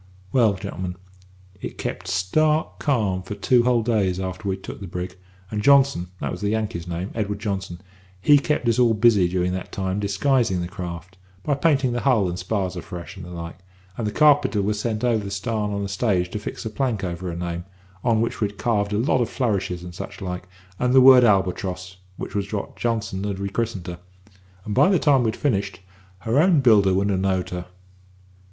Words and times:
"Well, 0.31 0.53
gentlemen, 0.55 0.95
it 1.61 1.77
kept 1.77 2.07
stark 2.07 2.79
calm 2.79 3.21
for 3.21 3.35
two 3.35 3.61
whole 3.65 3.83
days 3.83 4.19
after 4.19 4.49
we'd 4.49 4.63
took 4.63 4.79
the 4.81 4.87
brig, 4.87 5.15
and 5.51 5.61
Johnson 5.61 6.07
that 6.19 6.31
was 6.31 6.41
the 6.41 6.49
Yankee's 6.49 6.87
name, 6.87 7.11
Edward 7.13 7.37
Johnson 7.37 7.79
he 8.19 8.39
kept 8.39 8.67
us 8.67 8.79
all 8.79 8.95
busy 8.95 9.27
during 9.27 9.51
that 9.53 9.71
time 9.71 9.99
disguising 9.99 10.59
the 10.59 10.67
craft, 10.67 11.19
by 11.43 11.53
painting 11.53 11.91
the 11.93 11.99
hull 12.01 12.27
and 12.27 12.39
spars 12.39 12.75
afresh, 12.75 13.15
and 13.15 13.25
such 13.27 13.31
like; 13.35 13.57
and 13.95 14.07
the 14.07 14.11
carpenter 14.11 14.57
he 14.59 14.65
was 14.65 14.79
sent 14.79 15.03
over 15.03 15.23
the 15.23 15.29
starn 15.29 15.71
on 15.71 15.83
a 15.83 15.87
stage 15.87 16.31
to 16.31 16.39
fix 16.39 16.65
a 16.65 16.71
plank 16.71 17.03
over 17.03 17.29
the 17.29 17.35
name, 17.35 17.65
on 18.03 18.21
which 18.21 18.37
he'd 18.37 18.57
carved 18.57 18.93
a 18.93 18.97
lot 18.97 19.21
of 19.21 19.29
flourishes 19.29 19.83
and 19.83 19.93
such 19.93 20.19
like, 20.19 20.47
and 20.79 20.95
the 20.95 20.99
word 20.99 21.23
Albatross, 21.23 21.97
which 22.17 22.33
was 22.33 22.51
what 22.51 22.75
Johnson 22.75 23.23
had 23.23 23.37
re 23.37 23.49
christened 23.49 23.85
her, 23.85 23.99
and 24.65 24.73
by 24.73 24.89
the 24.89 24.97
time 24.97 25.21
we'd 25.23 25.35
finished, 25.35 25.79
her 26.21 26.39
own 26.39 26.59
builder 26.61 26.91
wouldn't 26.95 27.11
have 27.11 27.19
knowed 27.19 27.51
her. 27.51 27.67